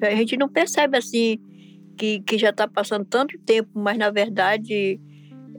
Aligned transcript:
A 0.00 0.14
gente 0.14 0.36
não 0.36 0.48
percebe 0.48 0.96
assim 0.96 1.38
que, 1.96 2.20
que 2.20 2.38
já 2.38 2.50
está 2.50 2.68
passando 2.68 3.04
tanto 3.04 3.38
tempo, 3.38 3.70
mas 3.74 3.98
na 3.98 4.10
verdade 4.10 5.00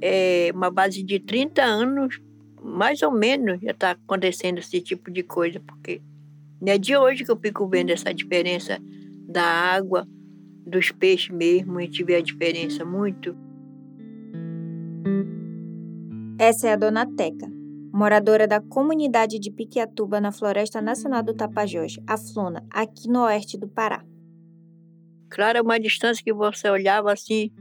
é 0.01 0.51
uma 0.53 0.71
base 0.71 1.03
de 1.03 1.19
30 1.19 1.61
anos, 1.61 2.21
mais 2.63 3.01
ou 3.01 3.11
menos, 3.11 3.59
já 3.61 3.71
está 3.71 3.91
acontecendo 3.91 4.59
esse 4.59 4.79
tipo 4.81 5.11
de 5.11 5.23
coisa, 5.23 5.59
porque 5.59 6.01
não 6.61 6.71
é 6.71 6.77
de 6.77 6.95
hoje 6.95 7.25
que 7.25 7.31
eu 7.31 7.37
fico 7.37 7.67
vendo 7.67 7.89
essa 7.89 8.13
diferença 8.13 8.79
da 9.27 9.43
água, 9.43 10.07
dos 10.65 10.91
peixes 10.91 11.29
mesmo, 11.29 11.77
a 11.77 11.81
gente 11.81 12.03
vê 12.03 12.15
a 12.15 12.21
diferença 12.21 12.85
muito. 12.85 13.35
Essa 16.37 16.69
é 16.69 16.73
a 16.73 16.75
dona 16.75 17.05
Teca, 17.05 17.51
moradora 17.99 18.47
da 18.47 18.61
comunidade 18.61 19.37
de 19.37 19.51
Piquiatuba, 19.51 20.21
na 20.21 20.31
Floresta 20.31 20.81
Nacional 20.81 21.21
do 21.21 21.33
Tapajós, 21.33 21.99
a 22.07 22.17
Flona, 22.17 22.65
aqui 22.71 23.09
no 23.09 23.25
oeste 23.25 23.57
do 23.57 23.67
Pará. 23.67 24.05
Claro, 25.29 25.61
uma 25.61 25.77
distância 25.77 26.23
que 26.23 26.31
você 26.31 26.69
olhava 26.69 27.11
assim, 27.11 27.51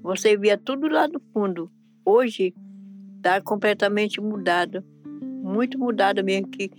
você 0.00 0.36
via 0.36 0.56
tudo 0.56 0.86
lá 0.86 1.08
no 1.08 1.20
fundo. 1.32 1.68
Hoje 2.04 2.54
está 3.16 3.40
completamente 3.40 4.20
mudado, 4.20 4.84
muito 5.42 5.76
mudado 5.76 6.22
mesmo, 6.22 6.46
que 6.46 6.70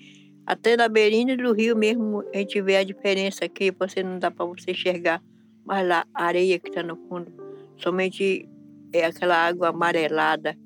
até 0.46 0.78
na 0.78 0.88
beirinha 0.88 1.36
do 1.36 1.52
rio 1.52 1.76
mesmo 1.76 2.24
a 2.34 2.38
gente 2.38 2.62
vê 2.62 2.78
a 2.78 2.86
diferença 2.86 3.44
aqui, 3.44 3.70
você 3.70 4.02
não 4.02 4.18
dá 4.18 4.32
para 4.32 4.46
você 4.46 4.72
enxergar, 4.72 5.22
mas 5.66 5.86
lá 5.86 6.06
a 6.14 6.24
areia 6.24 6.58
que 6.58 6.70
está 6.70 6.82
no 6.82 6.96
fundo, 6.96 7.34
somente 7.76 8.48
é 8.94 9.04
aquela 9.04 9.36
água 9.36 9.68
amarelada. 9.68 10.58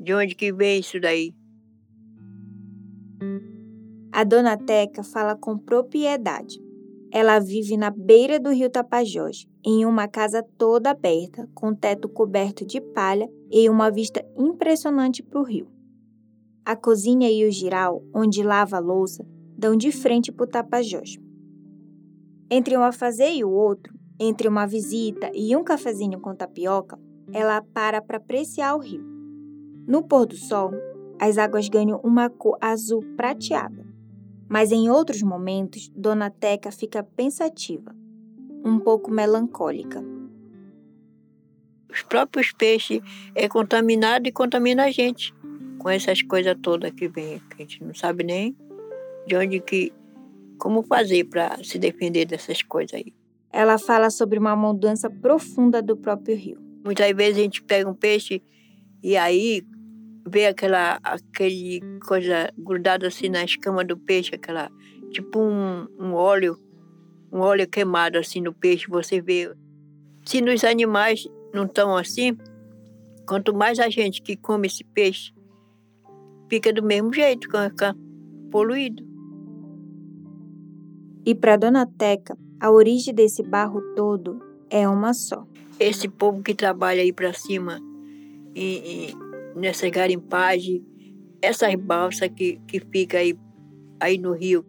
De 0.00 0.14
onde 0.14 0.34
que 0.34 0.50
vem 0.50 0.80
isso 0.80 0.98
daí? 0.98 1.34
A 4.12 4.24
dona 4.24 4.56
Teca 4.56 5.04
fala 5.04 5.36
com 5.36 5.56
propriedade. 5.56 6.60
Ela 7.12 7.38
vive 7.38 7.76
na 7.76 7.90
beira 7.90 8.40
do 8.40 8.50
rio 8.50 8.68
Tapajós, 8.68 9.46
em 9.64 9.84
uma 9.86 10.08
casa 10.08 10.42
toda 10.58 10.90
aberta, 10.90 11.48
com 11.54 11.74
teto 11.74 12.08
coberto 12.08 12.66
de 12.66 12.80
palha 12.80 13.28
e 13.50 13.68
uma 13.68 13.90
vista 13.90 14.24
impressionante 14.36 15.22
para 15.22 15.40
o 15.40 15.44
rio. 15.44 15.68
A 16.64 16.74
cozinha 16.74 17.30
e 17.30 17.46
o 17.46 17.52
giral, 17.52 18.02
onde 18.14 18.42
lava 18.42 18.76
a 18.76 18.80
louça, 18.80 19.24
dão 19.56 19.76
de 19.76 19.92
frente 19.92 20.32
para 20.32 20.44
o 20.44 20.48
Tapajós. 20.48 21.16
Entre 22.50 22.76
um 22.76 22.82
afazer 22.82 23.32
e 23.32 23.44
o 23.44 23.50
outro, 23.50 23.94
entre 24.18 24.48
uma 24.48 24.66
visita 24.66 25.30
e 25.32 25.54
um 25.56 25.62
cafezinho 25.62 26.20
com 26.20 26.34
tapioca, 26.34 26.98
ela 27.32 27.62
para 27.62 28.02
para 28.02 28.18
apreciar 28.18 28.74
o 28.74 28.80
rio. 28.80 29.04
No 29.86 30.02
pôr 30.02 30.26
do 30.26 30.36
sol, 30.36 30.72
as 31.18 31.38
águas 31.38 31.68
ganham 31.68 32.00
uma 32.02 32.28
cor 32.28 32.58
azul 32.60 33.02
prateada. 33.16 33.89
Mas 34.50 34.72
em 34.72 34.90
outros 34.90 35.22
momentos, 35.22 35.88
Dona 35.94 36.28
Teca 36.28 36.72
fica 36.72 37.04
pensativa, 37.04 37.94
um 38.64 38.80
pouco 38.80 39.08
melancólica. 39.08 40.04
Os 41.88 42.02
próprios 42.02 42.50
peixes 42.50 43.00
é 43.32 43.48
contaminado 43.48 44.26
e 44.26 44.32
contamina 44.32 44.86
a 44.86 44.90
gente 44.90 45.32
com 45.78 45.88
essas 45.88 46.20
coisas 46.22 46.56
todas 46.60 46.90
que 46.90 47.06
vem, 47.06 47.38
que 47.38 47.54
a 47.54 47.58
gente 47.58 47.84
não 47.84 47.94
sabe 47.94 48.24
nem 48.24 48.56
de 49.24 49.36
onde 49.36 49.60
que 49.60 49.92
como 50.58 50.82
fazer 50.82 51.26
para 51.26 51.62
se 51.62 51.78
defender 51.78 52.26
dessas 52.26 52.60
coisas 52.60 52.94
aí. 52.94 53.14
Ela 53.52 53.78
fala 53.78 54.10
sobre 54.10 54.36
uma 54.36 54.56
mudança 54.56 55.08
profunda 55.08 55.80
do 55.80 55.96
próprio 55.96 56.36
rio. 56.36 56.58
Muitas 56.84 57.08
vezes 57.14 57.38
a 57.38 57.42
gente 57.42 57.62
pega 57.62 57.88
um 57.88 57.94
peixe 57.94 58.42
e 59.00 59.16
aí 59.16 59.62
vê 60.26 60.46
aquela 60.46 60.98
aquele 61.02 61.80
coisa 62.06 62.52
grudada 62.58 63.06
assim 63.06 63.28
na 63.28 63.44
escama 63.44 63.84
do 63.84 63.96
peixe, 63.96 64.34
aquela 64.34 64.70
tipo 65.10 65.40
um, 65.40 65.86
um 65.98 66.14
óleo, 66.14 66.58
um 67.32 67.40
óleo 67.40 67.68
queimado 67.68 68.18
assim 68.18 68.40
no 68.40 68.52
peixe, 68.52 68.86
você 68.88 69.20
vê. 69.20 69.52
Se 70.24 70.40
nos 70.40 70.64
animais 70.64 71.26
não 71.54 71.64
estão 71.64 71.96
assim, 71.96 72.36
quanto 73.26 73.54
mais 73.54 73.78
a 73.78 73.88
gente 73.88 74.22
que 74.22 74.36
come 74.36 74.66
esse 74.66 74.84
peixe, 74.84 75.32
fica 76.48 76.72
do 76.72 76.82
mesmo 76.82 77.12
jeito, 77.12 77.48
fica 77.50 77.96
poluído. 78.50 79.08
E 81.24 81.34
para 81.34 81.56
Dona 81.56 81.86
Teca, 81.86 82.36
a 82.58 82.70
origem 82.70 83.14
desse 83.14 83.42
barro 83.42 83.80
todo 83.94 84.40
é 84.68 84.88
uma 84.88 85.12
só. 85.12 85.46
Esse 85.78 86.08
povo 86.08 86.42
que 86.42 86.54
trabalha 86.54 87.02
aí 87.02 87.12
para 87.12 87.32
cima 87.32 87.80
e, 88.54 89.08
e 89.10 89.29
nessa 89.54 89.88
garimpagem, 89.88 90.84
essas 91.42 91.74
balsas 91.74 92.28
que, 92.28 92.60
que 92.66 92.80
fica 92.80 93.18
aí, 93.18 93.38
aí 93.98 94.18
no 94.18 94.32
rio. 94.32 94.64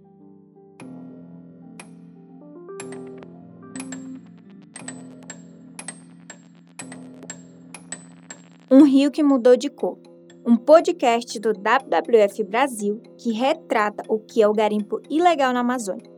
Um 8.69 8.83
rio 8.83 9.11
que 9.11 9.21
mudou 9.21 9.57
de 9.57 9.69
cor. 9.69 9.99
Um 10.45 10.55
podcast 10.55 11.39
do 11.39 11.49
WWF 11.49 12.43
Brasil 12.45 13.01
que 13.17 13.31
retrata 13.31 14.03
o 14.07 14.17
que 14.17 14.41
é 14.41 14.47
o 14.47 14.53
garimpo 14.53 14.99
ilegal 15.09 15.53
na 15.53 15.59
Amazônia. 15.59 16.09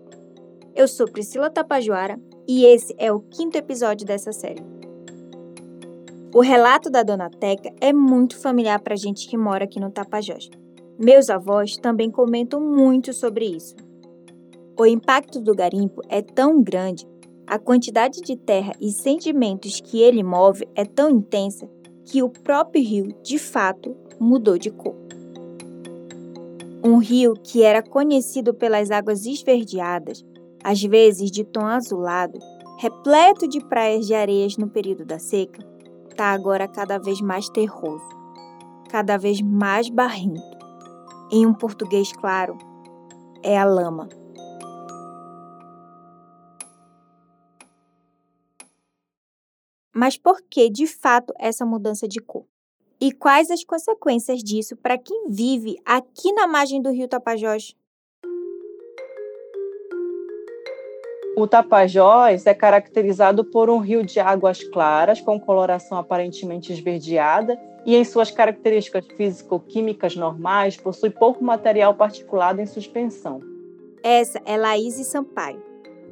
Eu 0.76 0.88
sou 0.88 1.08
Priscila 1.08 1.50
Tapajoara 1.50 2.20
e 2.48 2.66
esse 2.66 2.96
é 2.98 3.12
o 3.12 3.20
quinto 3.20 3.58
episódio 3.58 4.06
dessa 4.06 4.32
série. 4.32 4.73
O 6.34 6.42
relato 6.42 6.90
da 6.90 7.04
Dona 7.04 7.30
Teca 7.30 7.72
é 7.80 7.94
muito 7.94 8.36
familiar 8.42 8.80
para 8.80 8.96
gente 8.96 9.30
que 9.30 9.38
mora 9.38 9.66
aqui 9.66 9.80
no 9.80 9.92
Tapajós. 9.92 10.50
Meus 10.98 11.30
avós 11.30 11.78
também 11.78 12.10
comentam 12.10 12.60
muito 12.60 13.14
sobre 13.14 13.46
isso. 13.46 13.76
O 14.80 14.84
impacto 14.84 15.40
do 15.40 15.54
garimpo 15.54 16.02
é 16.10 16.24
tão 16.24 16.60
grande, 16.64 17.08
a 17.46 17.60
quantidade 17.60 18.20
de 18.22 18.36
terra 18.36 18.74
e 18.82 18.90
sentimentos 18.90 19.80
que 19.80 20.02
ele 20.02 20.24
move 20.24 20.68
é 20.74 20.84
tão 20.84 21.12
intensa 21.12 21.70
que 22.04 22.24
o 22.24 22.30
próprio 22.30 22.84
rio, 22.84 23.16
de 23.22 23.38
fato, 23.38 23.96
mudou 24.20 24.58
de 24.58 24.72
cor. 24.72 24.96
Um 26.84 26.98
rio 26.98 27.36
que 27.44 27.62
era 27.62 27.84
conhecido 27.84 28.56
pelas 28.56 28.90
águas 28.90 29.28
esverdeadas, 29.28 30.26
às 30.64 30.82
vezes 30.82 31.30
de 31.30 31.44
tom 31.44 31.68
azulado, 31.68 32.40
repleto 32.80 33.48
de 33.48 33.64
praias 33.68 34.08
de 34.08 34.16
areias 34.16 34.58
no 34.58 34.68
período 34.68 35.06
da 35.06 35.20
seca, 35.20 35.73
está 36.14 36.32
agora 36.32 36.68
cada 36.68 37.00
vez 37.00 37.20
mais 37.20 37.50
terroso, 37.50 38.08
cada 38.90 39.18
vez 39.18 39.42
mais 39.42 39.90
barrento. 39.90 40.42
Em 41.32 41.46
um 41.46 41.54
português 41.54 42.12
claro, 42.14 42.58
é 43.42 43.58
a 43.58 43.66
lama. 43.66 44.08
Mas 49.92 50.18
por 50.18 50.42
que, 50.44 50.70
de 50.70 50.86
fato, 50.86 51.34
essa 51.40 51.66
mudança 51.66 52.08
de 52.08 52.20
cor? 52.20 52.46
E 53.02 53.12
quais 53.12 53.50
as 53.50 53.64
consequências 53.64 54.44
disso 54.44 54.78
para 54.78 54.98
quem 54.98 55.30
vive 55.30 55.76
aqui 55.84 56.32
na 56.34 56.48
margem 56.48 56.82
do 56.82 56.92
rio 56.92 57.08
Tapajós? 57.08 57.76
O 61.36 61.48
Tapajós 61.48 62.46
é 62.46 62.54
caracterizado 62.54 63.44
por 63.44 63.68
um 63.68 63.80
rio 63.80 64.06
de 64.06 64.20
águas 64.20 64.64
claras, 64.64 65.20
com 65.20 65.40
coloração 65.40 65.98
aparentemente 65.98 66.72
esverdeada, 66.72 67.60
e 67.84 67.96
em 67.96 68.06
suas 68.06 68.30
características 68.30 69.08
físico-químicas 69.18 70.16
normais, 70.16 70.78
possui 70.78 71.10
pouco 71.10 71.44
material 71.44 71.96
particulado 71.96 72.62
em 72.62 72.68
suspensão. 72.68 73.40
Essa 74.04 74.40
é 74.46 74.56
Laís 74.56 74.96
Sampaio. 75.08 75.62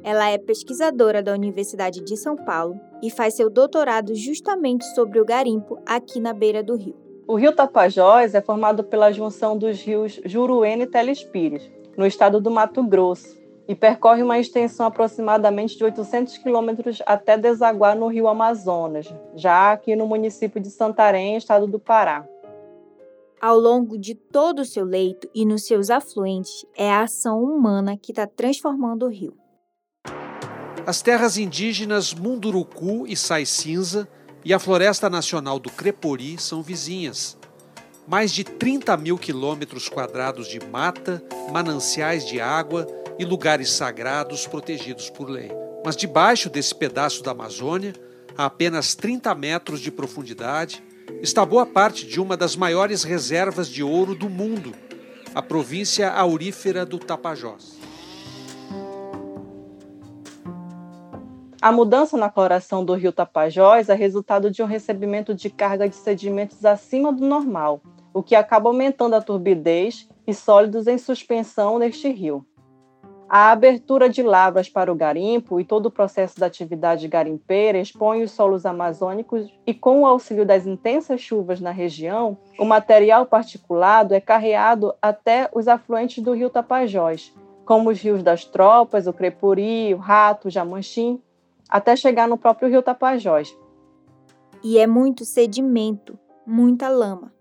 Ela 0.02 0.28
é 0.28 0.38
pesquisadora 0.38 1.22
da 1.22 1.32
Universidade 1.32 2.00
de 2.00 2.16
São 2.16 2.34
Paulo 2.34 2.74
e 3.00 3.08
faz 3.08 3.34
seu 3.34 3.48
doutorado 3.48 4.16
justamente 4.16 4.84
sobre 4.92 5.20
o 5.20 5.24
garimpo 5.24 5.78
aqui 5.86 6.18
na 6.18 6.32
beira 6.32 6.64
do 6.64 6.74
rio. 6.74 6.96
O 7.28 7.36
rio 7.36 7.54
Tapajós 7.54 8.34
é 8.34 8.40
formado 8.40 8.82
pela 8.82 9.12
junção 9.12 9.56
dos 9.56 9.80
rios 9.80 10.20
Juruena 10.24 10.82
e 10.82 10.86
Telespires, 10.88 11.70
no 11.96 12.04
estado 12.04 12.40
do 12.40 12.50
Mato 12.50 12.82
Grosso, 12.82 13.40
e 13.72 13.74
percorre 13.74 14.22
uma 14.22 14.38
extensão 14.38 14.84
aproximadamente 14.84 15.78
de 15.78 15.82
800 15.82 16.36
quilômetros 16.36 17.00
até 17.06 17.38
desaguar 17.38 17.96
no 17.96 18.06
rio 18.06 18.28
Amazonas, 18.28 19.10
já 19.34 19.72
aqui 19.72 19.96
no 19.96 20.06
município 20.06 20.60
de 20.60 20.68
Santarém, 20.68 21.38
estado 21.38 21.66
do 21.66 21.78
Pará. 21.78 22.28
Ao 23.40 23.58
longo 23.58 23.96
de 23.96 24.14
todo 24.14 24.58
o 24.58 24.64
seu 24.66 24.84
leito 24.84 25.26
e 25.34 25.46
nos 25.46 25.64
seus 25.64 25.88
afluentes, 25.88 26.66
é 26.76 26.92
a 26.92 27.04
ação 27.04 27.42
humana 27.42 27.96
que 27.96 28.12
está 28.12 28.26
transformando 28.26 29.06
o 29.06 29.08
rio. 29.08 29.34
As 30.86 31.00
terras 31.00 31.38
indígenas 31.38 32.12
Munduruku 32.12 33.06
e 33.06 33.16
Sai 33.16 33.46
Cinza 33.46 34.06
e 34.44 34.52
a 34.52 34.58
Floresta 34.58 35.08
Nacional 35.08 35.58
do 35.58 35.70
Crepori 35.70 36.38
são 36.38 36.62
vizinhas. 36.62 37.38
Mais 38.06 38.32
de 38.32 38.44
30 38.44 38.98
mil 38.98 39.16
quilômetros 39.16 39.88
quadrados 39.88 40.46
de 40.46 40.60
mata, 40.60 41.24
mananciais 41.50 42.26
de 42.26 42.38
água 42.38 42.86
e 43.18 43.24
lugares 43.24 43.70
sagrados 43.70 44.46
protegidos 44.46 45.10
por 45.10 45.28
lei. 45.28 45.50
Mas 45.84 45.96
debaixo 45.96 46.48
desse 46.48 46.74
pedaço 46.74 47.22
da 47.22 47.32
Amazônia, 47.32 47.92
a 48.36 48.46
apenas 48.46 48.94
30 48.94 49.34
metros 49.34 49.80
de 49.80 49.90
profundidade, 49.90 50.82
está 51.20 51.44
boa 51.44 51.66
parte 51.66 52.06
de 52.06 52.20
uma 52.20 52.36
das 52.36 52.56
maiores 52.56 53.02
reservas 53.02 53.68
de 53.68 53.82
ouro 53.82 54.14
do 54.14 54.30
mundo, 54.30 54.72
a 55.34 55.42
província 55.42 56.10
aurífera 56.10 56.84
do 56.84 56.98
Tapajós. 56.98 57.80
A 61.60 61.70
mudança 61.70 62.16
na 62.16 62.28
coloração 62.28 62.84
do 62.84 62.92
rio 62.94 63.12
Tapajós 63.12 63.88
é 63.88 63.94
resultado 63.94 64.50
de 64.50 64.62
um 64.62 64.66
recebimento 64.66 65.32
de 65.32 65.48
carga 65.48 65.88
de 65.88 65.94
sedimentos 65.94 66.64
acima 66.64 67.12
do 67.12 67.24
normal, 67.24 67.80
o 68.12 68.20
que 68.20 68.34
acaba 68.34 68.68
aumentando 68.68 69.14
a 69.14 69.22
turbidez 69.22 70.08
e 70.26 70.34
sólidos 70.34 70.88
em 70.88 70.98
suspensão 70.98 71.78
neste 71.78 72.10
rio. 72.10 72.44
A 73.34 73.50
abertura 73.50 74.10
de 74.10 74.22
lavras 74.22 74.68
para 74.68 74.92
o 74.92 74.94
garimpo 74.94 75.58
e 75.58 75.64
todo 75.64 75.86
o 75.86 75.90
processo 75.90 76.38
da 76.38 76.44
atividade 76.44 77.08
garimpeira 77.08 77.78
expõe 77.78 78.22
os 78.22 78.30
solos 78.32 78.66
amazônicos 78.66 79.50
e, 79.66 79.72
com 79.72 80.02
o 80.02 80.06
auxílio 80.06 80.44
das 80.44 80.66
intensas 80.66 81.18
chuvas 81.18 81.58
na 81.58 81.70
região, 81.70 82.36
o 82.58 82.64
material 82.66 83.24
particulado 83.24 84.12
é 84.12 84.20
carreado 84.20 84.94
até 85.00 85.48
os 85.54 85.66
afluentes 85.66 86.22
do 86.22 86.34
rio 86.34 86.50
Tapajós, 86.50 87.34
como 87.64 87.88
os 87.88 88.02
rios 88.02 88.22
das 88.22 88.44
Tropas, 88.44 89.06
o 89.06 89.14
Crepuri, 89.14 89.94
o 89.94 89.96
Rato, 89.96 90.48
o 90.48 90.50
Jamanchim, 90.50 91.18
até 91.70 91.96
chegar 91.96 92.28
no 92.28 92.36
próprio 92.36 92.68
rio 92.68 92.82
Tapajós. 92.82 93.56
E 94.62 94.76
é 94.76 94.86
muito 94.86 95.24
sedimento, 95.24 96.18
muita 96.46 96.90
lama. 96.90 97.32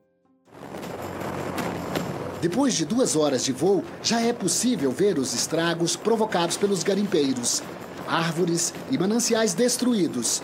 Depois 2.41 2.73
de 2.73 2.85
duas 2.85 3.15
horas 3.15 3.45
de 3.45 3.51
voo, 3.51 3.83
já 4.01 4.19
é 4.19 4.33
possível 4.33 4.89
ver 4.89 5.19
os 5.19 5.31
estragos 5.31 5.95
provocados 5.95 6.57
pelos 6.57 6.81
garimpeiros, 6.81 7.61
árvores 8.07 8.73
e 8.89 8.97
mananciais 8.97 9.53
destruídos. 9.53 10.41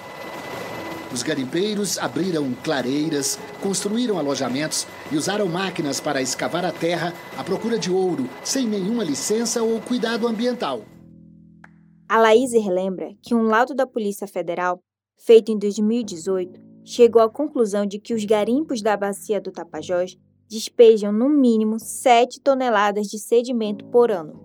Os 1.12 1.24
garimpeiros 1.24 1.98
abriram 1.98 2.54
clareiras, 2.64 3.40
construíram 3.64 4.20
alojamentos 4.20 4.86
e 5.12 5.18
usaram 5.18 5.48
máquinas 5.48 6.00
para 6.00 6.22
escavar 6.22 6.64
a 6.64 6.72
terra 6.72 7.16
à 7.36 7.44
procura 7.44 7.80
de 7.80 7.92
ouro, 7.92 8.30
sem 8.44 8.68
nenhuma 8.68 9.04
licença 9.04 9.64
ou 9.64 9.82
cuidado 9.82 10.28
ambiental. 10.28 10.84
A 12.08 12.20
Laís 12.20 12.54
relembra 12.54 13.10
que 13.24 13.34
um 13.34 13.44
laudo 13.48 13.74
da 13.74 13.88
Polícia 13.88 14.28
Federal, 14.28 14.84
feito 15.18 15.52
em 15.52 15.58
2018, 15.58 16.62
chegou 16.86 17.24
à 17.24 17.30
conclusão 17.30 17.88
de 17.88 18.00
que 18.00 18.14
os 18.14 18.24
garimpos 18.24 18.84
da 18.84 18.96
bacia 18.96 19.42
do 19.42 19.52
Tapajós 19.52 20.16
despejam 20.48 21.12
no 21.12 21.30
mínimo 21.30 21.80
7 21.80 22.40
toneladas 22.40 23.08
de 23.08 23.20
sedimento 23.20 23.86
por 23.86 24.12
ano. 24.12 24.40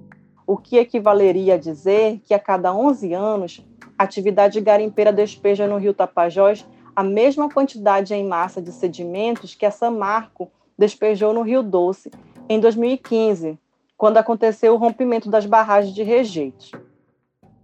O 0.46 0.56
que 0.56 0.76
equivaleria 0.76 1.54
a 1.54 1.58
dizer 1.58 2.20
que 2.24 2.34
a 2.34 2.38
cada 2.38 2.74
11 2.74 3.12
anos, 3.14 3.64
a 3.96 4.04
atividade 4.04 4.60
garimpeira 4.60 5.12
despeja 5.12 5.66
no 5.66 5.78
rio 5.78 5.94
Tapajós 5.94 6.66
a 6.94 7.02
mesma 7.02 7.48
quantidade 7.48 8.12
em 8.12 8.26
massa 8.26 8.60
de 8.60 8.72
sedimentos 8.72 9.54
que 9.54 9.64
a 9.64 9.70
Samarco 9.70 10.50
despejou 10.76 11.32
no 11.32 11.42
Rio 11.42 11.62
Doce 11.62 12.10
em 12.48 12.60
2015, 12.60 13.58
quando 13.96 14.18
aconteceu 14.18 14.74
o 14.74 14.76
rompimento 14.76 15.30
das 15.30 15.46
barragens 15.46 15.94
de 15.94 16.02
rejeitos. 16.02 16.72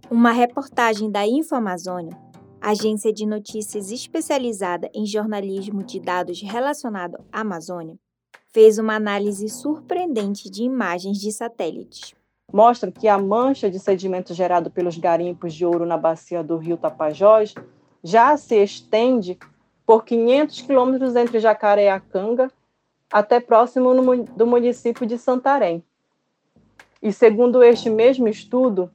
Uma 0.09 0.31
reportagem 0.31 1.11
da 1.11 1.27
InfoAmazônia, 1.27 2.17
agência 2.59 3.13
de 3.13 3.25
notícias 3.25 3.91
especializada 3.91 4.89
em 4.93 5.05
jornalismo 5.05 5.83
de 5.83 5.99
dados 5.99 6.41
relacionado 6.41 7.17
à 7.31 7.41
Amazônia, 7.41 7.95
fez 8.51 8.77
uma 8.77 8.95
análise 8.95 9.47
surpreendente 9.49 10.49
de 10.49 10.63
imagens 10.63 11.17
de 11.17 11.31
satélites. 11.31 12.15
Mostra 12.51 12.91
que 12.91 13.07
a 13.07 13.17
mancha 13.17 13.69
de 13.69 13.79
sedimento 13.79 14.33
gerado 14.33 14.71
pelos 14.71 14.97
garimpos 14.97 15.53
de 15.53 15.65
ouro 15.65 15.85
na 15.85 15.97
bacia 15.97 16.43
do 16.43 16.57
rio 16.57 16.77
Tapajós 16.77 17.53
já 18.03 18.35
se 18.37 18.55
estende 18.55 19.37
por 19.85 20.03
500 20.03 20.61
quilômetros 20.61 21.15
entre 21.15 21.39
Jacareacanga 21.39 22.51
até 23.11 23.39
próximo 23.39 23.93
do 24.35 24.47
município 24.47 25.05
de 25.05 25.17
Santarém. 25.17 25.83
E 27.01 27.13
segundo 27.13 27.63
este 27.63 27.89
mesmo 27.89 28.27
estudo, 28.27 28.91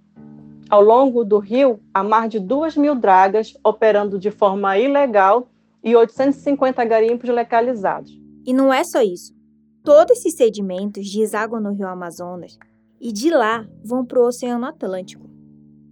ao 0.68 0.82
longo 0.82 1.24
do 1.24 1.38
rio, 1.38 1.80
há 1.92 2.02
mais 2.02 2.30
de 2.30 2.38
2 2.38 2.76
mil 2.76 2.94
dragas 2.94 3.56
operando 3.62 4.18
de 4.18 4.30
forma 4.30 4.76
ilegal 4.78 5.48
e 5.82 5.94
850 5.94 6.84
garimpos 6.84 7.28
localizados. 7.30 8.18
E 8.46 8.52
não 8.52 8.72
é 8.72 8.84
só 8.84 9.00
isso. 9.00 9.33
Todos 9.84 10.16
esses 10.16 10.32
sedimentos 10.32 11.12
desaguam 11.12 11.60
no 11.60 11.70
rio 11.70 11.86
Amazonas 11.86 12.58
e 12.98 13.12
de 13.12 13.28
lá 13.28 13.68
vão 13.84 14.02
para 14.02 14.18
o 14.18 14.26
Oceano 14.26 14.64
Atlântico. 14.64 15.28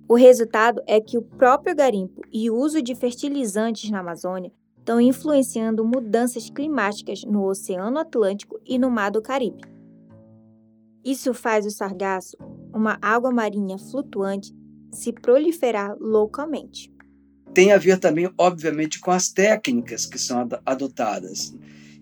O 0.08 0.14
resultado 0.14 0.82
é 0.86 0.98
que 0.98 1.18
o 1.18 1.22
próprio 1.22 1.76
garimpo 1.76 2.22
e 2.32 2.50
o 2.50 2.56
uso 2.56 2.80
de 2.80 2.94
fertilizantes 2.94 3.90
na 3.90 4.00
Amazônia 4.00 4.50
estão 4.78 4.98
influenciando 4.98 5.84
mudanças 5.84 6.48
climáticas 6.48 7.22
no 7.24 7.44
Oceano 7.44 7.98
Atlântico 7.98 8.58
e 8.64 8.78
no 8.78 8.90
Mar 8.90 9.10
do 9.10 9.20
Caribe. 9.20 9.60
Isso 11.04 11.34
faz 11.34 11.66
o 11.66 11.70
sargaço, 11.70 12.38
uma 12.72 12.98
água 13.02 13.30
marinha 13.30 13.76
flutuante, 13.76 14.54
se 14.90 15.12
proliferar 15.12 15.94
loucamente. 16.00 16.90
Tem 17.52 17.72
a 17.72 17.78
ver 17.78 17.98
também, 17.98 18.32
obviamente, 18.38 18.98
com 19.00 19.10
as 19.10 19.28
técnicas 19.28 20.06
que 20.06 20.18
são 20.18 20.48
adotadas. 20.64 21.54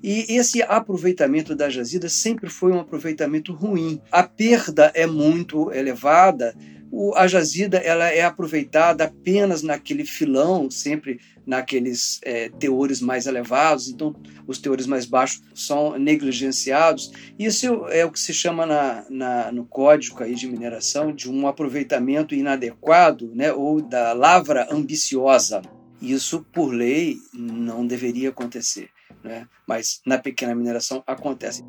E 0.02 0.34
esse 0.34 0.62
aproveitamento 0.62 1.54
da 1.54 1.68
jazida 1.68 2.08
sempre 2.08 2.48
foi 2.48 2.72
um 2.72 2.80
aproveitamento 2.80 3.52
ruim. 3.52 4.00
A 4.10 4.22
perda 4.22 4.90
é 4.94 5.06
muito 5.06 5.70
elevada. 5.72 6.54
O, 6.90 7.14
a 7.14 7.28
jazida 7.28 7.76
ela 7.76 8.08
é 8.08 8.22
aproveitada 8.22 9.04
apenas 9.04 9.62
naquele 9.62 10.04
filão, 10.04 10.70
sempre 10.70 11.20
naqueles 11.46 12.18
é, 12.24 12.48
teores 12.48 13.00
mais 13.00 13.26
elevados, 13.26 13.88
então 13.88 14.16
os 14.46 14.58
teores 14.58 14.86
mais 14.86 15.04
baixos 15.04 15.42
são 15.54 15.98
negligenciados. 15.98 17.12
Isso 17.38 17.86
é 17.90 18.04
o 18.04 18.10
que 18.10 18.18
se 18.18 18.32
chama 18.32 18.66
na, 18.66 19.04
na, 19.08 19.52
no 19.52 19.64
código 19.66 20.22
aí 20.22 20.34
de 20.34 20.48
mineração 20.48 21.12
de 21.12 21.30
um 21.30 21.46
aproveitamento 21.46 22.34
inadequado 22.34 23.30
né, 23.34 23.52
ou 23.52 23.80
da 23.80 24.12
lavra 24.12 24.66
ambiciosa. 24.70 25.62
Isso, 26.00 26.44
por 26.52 26.72
lei, 26.72 27.16
não 27.32 27.86
deveria 27.86 28.30
acontecer 28.30 28.88
né? 29.22 29.48
mas 29.66 30.00
na 30.06 30.18
pequena 30.18 30.54
mineração 30.54 31.02
acontece. 31.06 31.64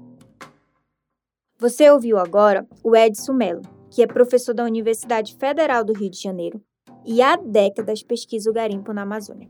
Você 1.60 1.90
ouviu 1.90 2.18
agora 2.18 2.68
o 2.84 2.96
Edson 2.96 3.34
Mello, 3.34 3.62
que 3.90 4.02
é 4.02 4.08
professor 4.08 4.54
da 4.54 4.64
Universidade 4.64 5.36
Federal 5.36 5.84
do 5.84 5.94
Rio 5.94 6.10
de 6.10 6.20
Janeiro 6.20 6.62
e 7.06 7.22
há 7.22 7.36
décadas 7.36 8.02
pesquisa 8.02 8.50
o 8.50 8.54
garimpo 8.54 8.94
na 8.94 9.04
Amazônia. 9.04 9.50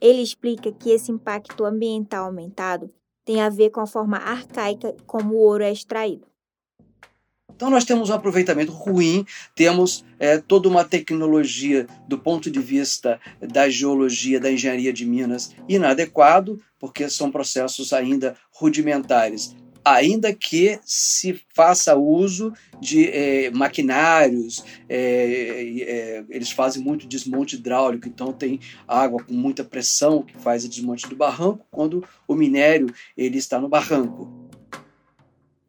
Ele 0.00 0.22
explica 0.22 0.72
que 0.72 0.90
esse 0.90 1.12
impacto 1.12 1.64
ambiental 1.64 2.24
aumentado 2.24 2.92
tem 3.24 3.40
a 3.40 3.48
ver 3.48 3.70
com 3.70 3.80
a 3.80 3.86
forma 3.86 4.16
arcaica 4.16 4.96
como 5.06 5.34
o 5.34 5.38
ouro 5.38 5.62
é 5.62 5.70
extraído. 5.70 6.26
Então 7.54 7.70
nós 7.70 7.84
temos 7.84 8.10
um 8.10 8.14
aproveitamento 8.14 8.72
ruim, 8.72 9.24
temos 9.54 10.04
é, 10.18 10.38
toda 10.38 10.68
uma 10.68 10.84
tecnologia 10.84 11.86
do 12.08 12.18
ponto 12.18 12.50
de 12.50 12.58
vista 12.58 13.20
da 13.40 13.68
geologia, 13.68 14.40
da 14.40 14.50
engenharia 14.50 14.92
de 14.92 15.06
minas 15.06 15.54
inadequado, 15.68 16.60
porque 16.82 17.08
são 17.08 17.30
processos 17.30 17.92
ainda 17.92 18.36
rudimentares. 18.50 19.54
Ainda 19.84 20.34
que 20.34 20.80
se 20.84 21.40
faça 21.54 21.94
uso 21.94 22.52
de 22.80 23.08
é, 23.08 23.50
maquinários, 23.52 24.64
é, 24.88 26.24
eles 26.28 26.50
fazem 26.50 26.82
muito 26.82 27.06
desmonte 27.06 27.54
hidráulico, 27.54 28.08
então 28.08 28.32
tem 28.32 28.58
água 28.86 29.22
com 29.22 29.32
muita 29.32 29.62
pressão 29.62 30.22
que 30.22 30.36
faz 30.38 30.64
o 30.64 30.68
desmonte 30.68 31.08
do 31.08 31.14
barranco 31.14 31.64
quando 31.70 32.04
o 32.26 32.34
minério 32.34 32.92
ele 33.16 33.38
está 33.38 33.60
no 33.60 33.68
barranco. 33.68 34.50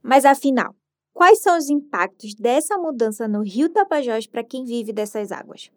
Mas 0.02 0.26
afinal, 0.26 0.76
Quais 1.14 1.44
são 1.44 1.56
os 1.56 1.70
impactos 1.70 2.34
dessa 2.34 2.76
mudança 2.76 3.28
no 3.28 3.44
rio 3.44 3.70
Tapajós 3.70 4.26
para 4.26 4.44
quem 4.44 4.66
vive 4.66 4.92
dessas 4.92 5.32
águas? 5.32 5.70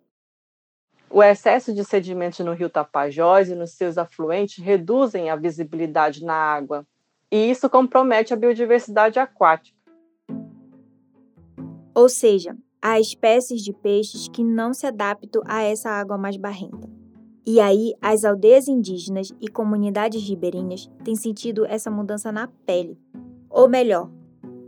O 1.08 1.22
excesso 1.22 1.72
de 1.72 1.84
sedimentos 1.84 2.40
no 2.40 2.52
rio 2.52 2.68
Tapajós 2.68 3.48
e 3.48 3.54
nos 3.54 3.72
seus 3.72 3.96
afluentes 3.96 4.62
reduzem 4.62 5.30
a 5.30 5.36
visibilidade 5.36 6.24
na 6.24 6.34
água, 6.34 6.86
e 7.30 7.50
isso 7.50 7.70
compromete 7.70 8.34
a 8.34 8.36
biodiversidade 8.36 9.18
aquática. 9.18 9.76
Ou 11.94 12.08
seja, 12.08 12.56
há 12.82 13.00
espécies 13.00 13.62
de 13.62 13.72
peixes 13.72 14.28
que 14.28 14.44
não 14.44 14.74
se 14.74 14.86
adaptam 14.86 15.42
a 15.46 15.62
essa 15.62 15.90
água 15.90 16.18
mais 16.18 16.36
barrenta. 16.36 16.88
E 17.46 17.60
aí, 17.60 17.94
as 18.02 18.24
aldeias 18.24 18.66
indígenas 18.66 19.32
e 19.40 19.48
comunidades 19.48 20.20
ribeirinhas 20.28 20.90
têm 21.04 21.14
sentido 21.14 21.64
essa 21.64 21.90
mudança 21.90 22.32
na 22.32 22.48
pele, 22.66 22.98
ou 23.48 23.68
melhor, 23.68 24.10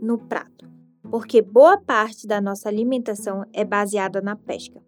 no 0.01 0.17
prato, 0.17 0.65
porque 1.11 1.41
boa 1.41 1.77
parte 1.77 2.25
da 2.25 2.39
nossa 2.39 2.69
alimentação 2.69 3.45
é 3.51 3.65
baseada 3.65 4.21
na 4.21 4.35
pesca. 4.35 4.81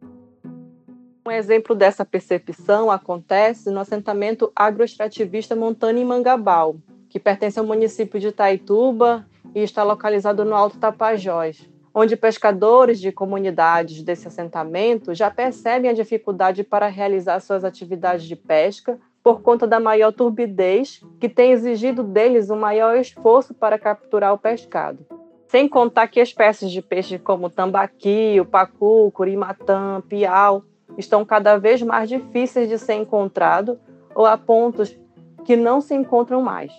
Um 1.24 1.30
exemplo 1.30 1.76
dessa 1.76 2.04
percepção 2.04 2.90
acontece 2.90 3.70
no 3.70 3.80
assentamento 3.80 4.52
agroextrativista 4.56 5.56
Montana 5.56 6.00
em 6.00 6.06
Mangabal, 6.06 6.78
que 7.10 7.20
pertence 7.20 7.60
ao 7.60 7.66
município 7.66 8.20
de 8.20 8.32
Taituba 8.32 9.28
e 9.54 9.62
está 9.62 9.84
localizado 9.84 10.44
no 10.44 10.56
Alto 10.56 10.80
Tapajós, 10.80 11.70
onde 11.94 12.16
pescadores 12.16 13.00
de 13.00 13.12
comunidades 13.12 14.02
desse 14.02 14.28
assentamento 14.28 15.14
já 15.14 15.30
percebem 15.30 15.92
a 15.92 15.94
dificuldade 15.94 16.64
para 16.64 16.88
realizar 16.88 17.40
suas 17.40 17.64
atividades 17.64 18.26
de 18.26 18.36
pesca 18.36 18.98
por 19.24 19.44
conta 19.44 19.68
da 19.68 19.80
maior 19.80 20.12
turbidez, 20.12 21.02
que 21.20 21.30
tem 21.30 21.52
exigido 21.52 22.02
deles 22.02 22.50
um 22.50 22.58
maior 22.58 22.98
esforço 22.98 23.54
para 23.54 23.78
capturar 23.78 24.34
o 24.34 24.40
pescado. 24.40 25.06
Sem 25.48 25.70
contar 25.70 26.08
que 26.08 26.20
espécies 26.20 26.72
de 26.72 26.82
peixes 26.82 27.22
como 27.22 27.48
tambaqui, 27.48 28.40
o 28.40 28.46
pacu, 28.46 29.12
curimatã, 29.12 30.02
piau 30.02 30.64
estão 30.98 31.26
cada 31.26 31.58
vez 31.58 31.82
mais 31.82 32.10
difíceis 32.10 32.68
de 32.70 32.78
ser 32.78 32.96
encontrados 32.96 33.78
ou 34.16 34.26
a 34.26 34.38
pontos 34.38 34.98
que 35.46 35.56
não 35.56 35.82
se 35.82 35.96
encontram 35.96 36.42
mais. 36.42 36.72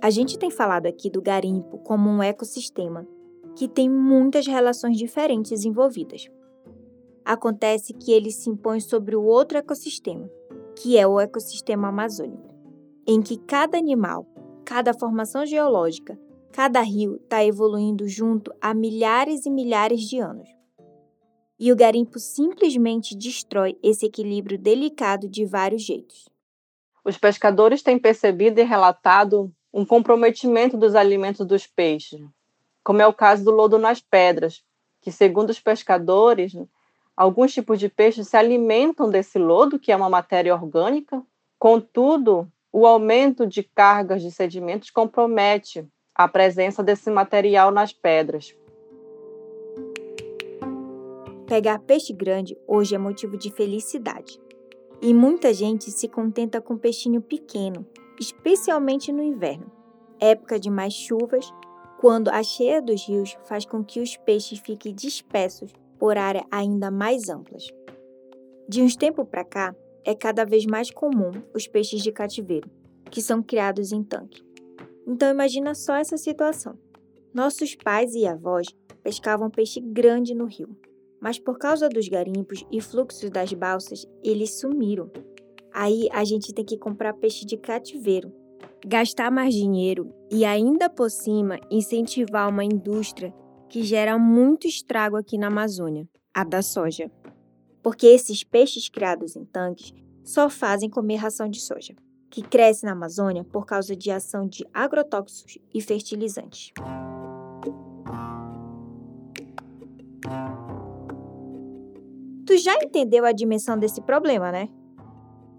A 0.00 0.10
gente 0.10 0.38
tem 0.38 0.50
falado 0.50 0.86
aqui 0.86 1.10
do 1.10 1.20
garimpo 1.20 1.78
como 1.78 2.08
um 2.08 2.22
ecossistema 2.22 3.06
que 3.56 3.66
tem 3.66 3.90
muitas 3.90 4.46
relações 4.46 4.96
diferentes 4.96 5.64
envolvidas. 5.64 6.28
Acontece 7.24 7.92
que 7.92 8.12
ele 8.12 8.30
se 8.30 8.48
impõe 8.48 8.80
sobre 8.80 9.16
o 9.16 9.22
outro 9.22 9.58
ecossistema, 9.58 10.30
que 10.76 10.96
é 10.96 11.06
o 11.06 11.18
ecossistema 11.18 11.88
amazônico 11.88 12.48
em 13.10 13.22
que 13.22 13.38
cada 13.38 13.78
animal, 13.78 14.26
cada 14.66 14.92
formação 14.92 15.46
geológica, 15.46 16.20
cada 16.58 16.80
rio 16.80 17.20
está 17.22 17.44
evoluindo 17.44 18.08
junto 18.08 18.52
há 18.60 18.74
milhares 18.74 19.46
e 19.46 19.50
milhares 19.50 20.00
de 20.00 20.18
anos. 20.18 20.48
E 21.56 21.70
o 21.70 21.76
garimpo 21.76 22.18
simplesmente 22.18 23.16
destrói 23.16 23.78
esse 23.80 24.06
equilíbrio 24.06 24.58
delicado 24.58 25.28
de 25.28 25.46
vários 25.46 25.84
jeitos. 25.84 26.28
Os 27.04 27.16
pescadores 27.16 27.80
têm 27.80 27.96
percebido 27.96 28.58
e 28.58 28.64
relatado 28.64 29.54
um 29.72 29.86
comprometimento 29.86 30.76
dos 30.76 30.96
alimentos 30.96 31.46
dos 31.46 31.64
peixes, 31.64 32.20
como 32.82 33.00
é 33.00 33.06
o 33.06 33.14
caso 33.14 33.44
do 33.44 33.52
lodo 33.52 33.78
nas 33.78 34.00
pedras, 34.00 34.64
que, 35.00 35.12
segundo 35.12 35.50
os 35.50 35.60
pescadores, 35.60 36.54
alguns 37.16 37.54
tipos 37.54 37.78
de 37.78 37.88
peixes 37.88 38.26
se 38.26 38.36
alimentam 38.36 39.08
desse 39.08 39.38
lodo, 39.38 39.78
que 39.78 39.92
é 39.92 39.96
uma 39.96 40.10
matéria 40.10 40.56
orgânica. 40.56 41.22
Contudo, 41.56 42.50
o 42.72 42.84
aumento 42.84 43.46
de 43.46 43.62
cargas 43.62 44.22
de 44.22 44.32
sedimentos 44.32 44.90
compromete 44.90 45.88
a 46.18 46.26
presença 46.26 46.82
desse 46.82 47.08
material 47.12 47.70
nas 47.70 47.92
pedras. 47.92 48.52
Pegar 51.46 51.78
peixe 51.78 52.12
grande 52.12 52.58
hoje 52.66 52.96
é 52.96 52.98
motivo 52.98 53.38
de 53.38 53.52
felicidade. 53.52 54.40
E 55.00 55.14
muita 55.14 55.54
gente 55.54 55.92
se 55.92 56.08
contenta 56.08 56.60
com 56.60 56.76
peixinho 56.76 57.22
pequeno, 57.22 57.86
especialmente 58.18 59.12
no 59.12 59.22
inverno, 59.22 59.70
época 60.18 60.58
de 60.58 60.68
mais 60.68 60.92
chuvas, 60.92 61.54
quando 62.00 62.28
a 62.28 62.42
cheia 62.42 62.82
dos 62.82 63.06
rios 63.06 63.38
faz 63.44 63.64
com 63.64 63.84
que 63.84 64.00
os 64.00 64.16
peixes 64.16 64.58
fiquem 64.58 64.92
dispersos 64.92 65.72
por 66.00 66.18
áreas 66.18 66.44
ainda 66.50 66.90
mais 66.90 67.28
amplas. 67.28 67.68
De 68.68 68.82
uns 68.82 68.96
tempos 68.96 69.26
para 69.28 69.44
cá, 69.44 69.74
é 70.04 70.16
cada 70.16 70.44
vez 70.44 70.66
mais 70.66 70.90
comum 70.90 71.30
os 71.54 71.68
peixes 71.68 72.02
de 72.02 72.10
cativeiro, 72.10 72.68
que 73.08 73.22
são 73.22 73.40
criados 73.40 73.92
em 73.92 74.02
tanque. 74.02 74.47
Então 75.08 75.30
imagina 75.30 75.74
só 75.74 75.96
essa 75.96 76.18
situação. 76.18 76.78
Nossos 77.32 77.74
pais 77.74 78.14
e 78.14 78.26
avós 78.26 78.68
pescavam 79.02 79.48
peixe 79.48 79.80
grande 79.80 80.34
no 80.34 80.44
rio, 80.44 80.76
mas 81.20 81.38
por 81.38 81.58
causa 81.58 81.88
dos 81.88 82.06
garimpos 82.08 82.64
e 82.70 82.80
fluxos 82.80 83.30
das 83.30 83.52
balsas, 83.52 84.06
eles 84.22 84.60
sumiram. 84.60 85.10
Aí 85.72 86.08
a 86.12 86.24
gente 86.24 86.52
tem 86.52 86.64
que 86.64 86.76
comprar 86.76 87.14
peixe 87.14 87.46
de 87.46 87.56
cativeiro, 87.56 88.32
gastar 88.86 89.30
mais 89.30 89.54
dinheiro 89.54 90.12
e 90.30 90.44
ainda 90.44 90.90
por 90.90 91.10
cima 91.10 91.58
incentivar 91.70 92.48
uma 92.48 92.64
indústria 92.64 93.32
que 93.68 93.82
gera 93.82 94.18
muito 94.18 94.66
estrago 94.66 95.16
aqui 95.16 95.38
na 95.38 95.46
Amazônia, 95.46 96.06
a 96.34 96.44
da 96.44 96.60
soja 96.60 97.10
porque 97.82 98.06
esses 98.06 98.44
peixes 98.44 98.88
criados 98.88 99.36
em 99.36 99.44
tanques 99.44 99.94
só 100.22 100.50
fazem 100.50 100.90
comer 100.90 101.16
ração 101.16 101.48
de 101.48 101.58
soja, 101.60 101.94
que 102.30 102.42
cresce 102.42 102.84
na 102.84 102.92
Amazônia 102.92 103.44
por 103.44 103.64
causa 103.64 103.96
de 103.96 104.10
ação 104.10 104.46
de 104.46 104.66
agrotóxicos 104.72 105.58
e 105.74 105.80
fertilizantes. 105.80 106.72
Tu 112.46 112.56
já 112.56 112.74
entendeu 112.82 113.24
a 113.24 113.32
dimensão 113.32 113.78
desse 113.78 114.00
problema, 114.00 114.50
né? 114.50 114.68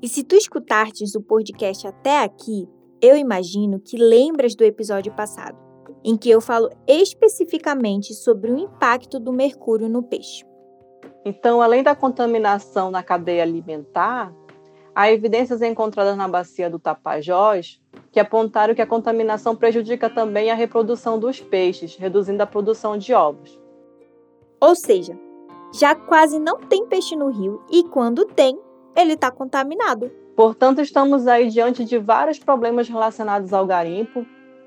E 0.01 0.07
se 0.07 0.23
tu 0.23 0.35
escutastes 0.35 1.13
o 1.13 1.21
podcast 1.21 1.85
até 1.85 2.23
aqui, 2.23 2.67
eu 3.01 3.15
imagino 3.15 3.79
que 3.79 3.97
lembras 3.97 4.55
do 4.55 4.63
episódio 4.63 5.13
passado, 5.13 5.57
em 6.03 6.17
que 6.17 6.29
eu 6.29 6.41
falo 6.41 6.69
especificamente 6.87 8.13
sobre 8.13 8.51
o 8.51 8.57
impacto 8.57 9.19
do 9.19 9.31
mercúrio 9.31 9.89
no 9.89 10.03
peixe. 10.03 10.45
Então, 11.25 11.61
além 11.61 11.83
da 11.83 11.95
contaminação 11.95 12.89
na 12.89 13.03
cadeia 13.03 13.43
alimentar, 13.43 14.33
há 14.99 15.09
evidências 15.13 15.61
encontradas 15.61 16.17
na 16.17 16.27
bacia 16.27 16.69
do 16.69 16.77
Tapajós 16.77 17.81
que 18.11 18.19
apontaram 18.19 18.75
que 18.75 18.81
a 18.81 18.85
contaminação 18.85 19.55
prejudica 19.55 20.09
também 20.09 20.51
a 20.51 20.55
reprodução 20.55 21.17
dos 21.17 21.39
peixes, 21.39 21.95
reduzindo 21.95 22.43
a 22.43 22.45
produção 22.45 22.97
de 22.97 23.13
ovos. 23.13 23.57
Ou 24.59 24.75
seja, 24.75 25.17
já 25.73 25.95
quase 25.95 26.37
não 26.37 26.59
tem 26.59 26.85
peixe 26.85 27.15
no 27.15 27.29
rio 27.29 27.63
e 27.71 27.85
quando 27.85 28.25
tem, 28.25 28.59
ele 28.93 29.13
está 29.13 29.31
contaminado. 29.31 30.11
Portanto, 30.35 30.81
estamos 30.81 31.27
aí 31.27 31.47
diante 31.47 31.85
de 31.85 31.97
vários 31.97 32.37
problemas 32.37 32.89
relacionados 32.89 33.53
ao 33.53 33.65
garimpo 33.65 34.25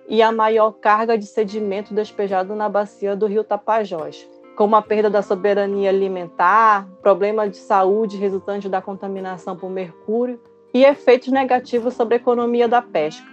e 0.08 0.22
a 0.22 0.32
maior 0.32 0.72
carga 0.72 1.18
de 1.18 1.26
sedimento 1.26 1.92
despejado 1.92 2.54
na 2.54 2.70
bacia 2.70 3.14
do 3.14 3.26
rio 3.26 3.44
Tapajós 3.44 4.26
como 4.56 4.76
a 4.76 4.82
perda 4.82 5.08
da 5.08 5.22
soberania 5.22 5.88
alimentar, 5.88 6.88
problema 7.00 7.48
de 7.48 7.56
saúde 7.56 8.16
resultante 8.16 8.68
da 8.68 8.82
contaminação 8.82 9.56
por 9.56 9.70
mercúrio 9.70 10.40
e 10.74 10.84
efeitos 10.84 11.28
negativos 11.28 11.94
sobre 11.94 12.14
a 12.14 12.18
economia 12.18 12.68
da 12.68 12.82
pesca. 12.82 13.26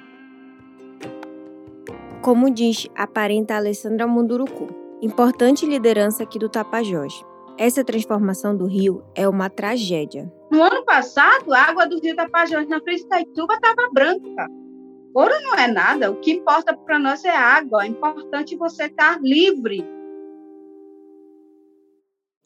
Como 2.22 2.50
diz 2.50 2.88
a 2.96 3.08
parenta 3.08 3.56
Alessandra 3.56 4.06
Munduruku, 4.06 4.68
importante 5.02 5.66
liderança 5.66 6.24
aqui 6.24 6.38
do 6.38 6.50
Tapajós. 6.50 7.24
Essa 7.58 7.84
transformação 7.84 8.56
do 8.56 8.66
rio 8.66 9.04
é 9.16 9.28
uma 9.28 9.50
tragédia. 9.50 10.32
No 10.50 10.64
ano 10.64 10.84
passado, 10.86 11.54
a 11.54 11.62
água 11.64 11.88
do 11.88 12.00
rio 12.00 12.16
Tapajós 12.16 12.68
na 12.68 12.82
Frente 12.82 13.04
Itaituba 13.04 13.56
estava 13.56 13.90
branca. 13.92 14.48
Ouro 15.14 15.34
não 15.44 15.56
é 15.56 15.68
nada, 15.68 16.12
o 16.12 16.18
que 16.18 16.32
importa 16.32 16.76
para 16.76 17.00
nós 17.00 17.24
é 17.26 17.36
água. 17.36 17.84
É 17.84 17.88
importante 17.88 18.56
você 18.56 18.86
estar 18.86 19.20
livre 19.22 19.86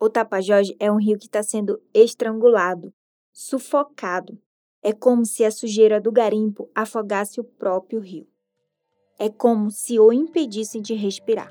o 0.04 0.10
Tapajós 0.10 0.68
é 0.82 0.92
um 0.92 0.98
rio 0.98 1.18
que 1.18 1.28
está 1.28 1.42
sendo 1.42 1.82
estrangulado, 1.94 2.94
sufocado. 3.32 4.38
É 4.82 4.92
como 4.92 5.26
se 5.26 5.46
a 5.46 5.50
sujeira 5.50 6.02
do 6.02 6.12
garimpo 6.12 6.70
afogasse 6.76 7.40
o 7.40 7.44
próprio 7.46 8.02
rio. 8.02 8.28
É 9.18 9.30
como 9.30 9.72
se 9.72 9.98
o 9.98 10.12
impedissem 10.12 10.82
de 10.82 10.94
respirar. 10.94 11.50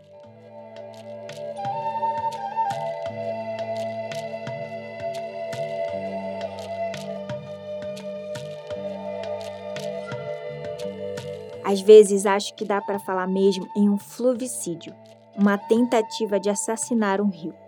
Às 11.64 11.80
vezes 11.80 12.26
acho 12.26 12.54
que 12.54 12.66
dá 12.66 12.82
para 12.82 12.98
falar 12.98 13.26
mesmo 13.26 13.66
em 13.74 13.88
um 13.88 13.96
fluvicídio, 13.96 14.94
uma 15.34 15.56
tentativa 15.56 16.38
de 16.38 16.50
assassinar 16.50 17.18
um 17.18 17.30
rio. 17.30 17.61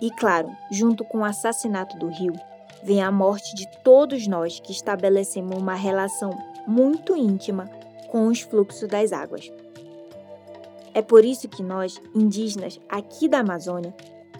E 0.00 0.10
claro, 0.10 0.50
junto 0.70 1.04
com 1.04 1.18
o 1.18 1.24
assassinato 1.24 1.96
do 1.98 2.08
rio, 2.08 2.34
vem 2.82 3.02
a 3.02 3.10
morte 3.10 3.54
de 3.54 3.66
todos 3.82 4.26
nós 4.26 4.60
que 4.60 4.72
estabelecemos 4.72 5.56
uma 5.56 5.74
relação 5.74 6.30
muito 6.66 7.16
íntima 7.16 7.68
com 8.10 8.26
os 8.26 8.40
fluxos 8.40 8.88
das 8.88 9.12
águas. 9.12 9.50
É 10.92 11.02
por 11.02 11.24
isso 11.24 11.48
que 11.48 11.62
nós, 11.62 12.00
indígenas 12.14 12.80
aqui 12.88 13.28
da 13.28 13.40
Amazônia, 13.40 13.94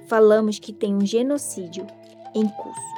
falamos 0.06 0.58
que 0.58 0.72
tem 0.72 0.94
um 0.94 1.04
genocídio 1.04 1.86
em 2.34 2.48
curso. 2.48 2.96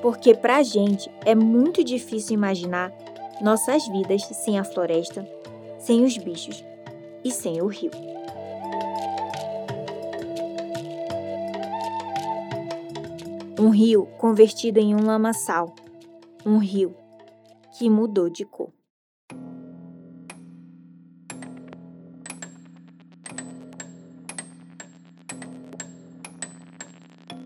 Porque 0.00 0.34
para 0.34 0.58
a 0.58 0.62
gente 0.62 1.10
é 1.24 1.34
muito 1.34 1.82
difícil 1.82 2.34
imaginar 2.34 2.92
nossas 3.40 3.88
vidas 3.88 4.22
sem 4.22 4.58
a 4.58 4.62
floresta, 4.62 5.26
sem 5.84 6.02
os 6.02 6.16
bichos 6.16 6.64
e 7.22 7.30
sem 7.30 7.60
o 7.60 7.66
rio. 7.66 7.90
Um 13.60 13.68
rio 13.68 14.06
convertido 14.18 14.78
em 14.78 14.94
um 14.94 15.04
lamaçal, 15.04 15.74
um 16.44 16.56
rio 16.56 16.96
que 17.76 17.90
mudou 17.90 18.30
de 18.30 18.46
cor. 18.46 18.70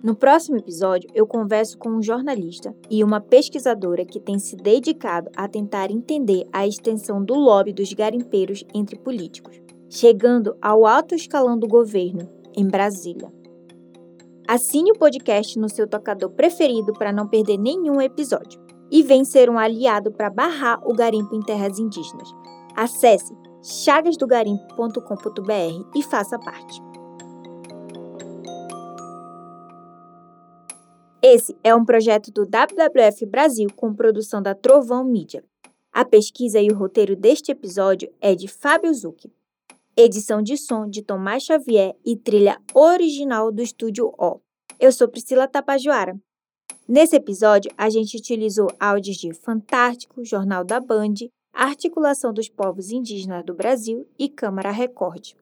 No 0.03 0.15
próximo 0.15 0.57
episódio, 0.57 1.11
eu 1.13 1.27
converso 1.27 1.77
com 1.77 1.89
um 1.89 2.03
jornalista 2.03 2.75
e 2.89 3.03
uma 3.03 3.21
pesquisadora 3.21 4.05
que 4.05 4.21
tem 4.21 4.39
se 4.39 4.55
dedicado 4.55 5.29
a 5.37 5.49
tentar 5.49 5.91
entender 5.91 6.47
a 6.53 6.67
extensão 6.67 7.25
do 7.25 7.35
lobby 7.35 7.73
dos 7.73 7.93
garimpeiros 7.93 8.65
entre 8.73 8.99
políticos, 8.99 9.61
chegando 9.89 10.57
ao 10.63 10.87
alto 10.87 11.15
escalão 11.15 11.59
do 11.59 11.67
governo, 11.67 12.29
em 12.57 12.67
Brasília. 12.67 13.33
Assine 14.47 14.93
o 14.93 14.99
podcast 14.99 15.59
no 15.59 15.69
seu 15.69 15.87
tocador 15.87 16.31
preferido 16.31 16.93
para 16.93 17.13
não 17.13 17.29
perder 17.29 17.59
nenhum 17.59 18.01
episódio. 18.01 18.61
E 18.91 19.03
vem 19.03 19.23
ser 19.23 19.51
um 19.51 19.59
aliado 19.59 20.11
para 20.11 20.31
barrar 20.31 20.81
o 20.89 20.95
garimpo 20.95 21.35
em 21.35 21.41
terras 21.41 21.79
indígenas. 21.79 22.33
Acesse 22.75 23.37
chagasdogarimpo.com.br 23.63 25.91
e 25.95 26.03
faça 26.03 26.39
parte. 26.39 26.88
Esse 31.21 31.57
é 31.65 31.75
um 31.75 31.85
projeto 31.85 32.31
do 32.31 32.47
WWF 32.47 33.27
Brasil 33.27 33.69
com 33.75 33.93
produção 33.93 34.41
da 34.41 34.55
Trovão 34.55 35.05
Mídia. 35.05 35.45
A 35.93 36.05
pesquisa 36.05 36.61
e 36.61 36.69
o 36.71 36.77
roteiro 36.77 37.17
deste 37.17 37.51
episódio 37.51 38.09
é 38.21 38.37
de 38.37 38.47
Fábio 38.47 38.95
Zucchi. 38.95 39.33
Edição 39.97 40.41
de 40.41 40.57
som 40.57 40.89
de 40.89 41.03
Tomás 41.03 41.43
Xavier 41.43 41.97
e 42.07 42.17
trilha 42.17 42.61
original 42.73 43.51
do 43.51 43.61
Estúdio 43.61 44.15
O. 44.17 44.39
Eu 44.79 44.93
sou 44.93 45.09
Priscila 45.09 45.49
Tapajoara. 45.49 46.17
Nesse 46.87 47.17
episódio, 47.17 47.73
a 47.77 47.91
gente 47.91 48.17
utilizou 48.17 48.69
áudios 48.79 49.17
de 49.17 49.35
Fantástico, 49.35 50.25
Jornal 50.25 50.63
da 50.63 50.79
Band, 50.79 51.15
Articulação 51.53 52.33
dos 52.33 52.49
Povos 52.49 52.93
Indígenas 52.93 53.45
do 53.45 53.55
Brasil 53.55 54.07
e 54.17 54.29
Câmara 54.29 54.71
Record. 54.71 55.33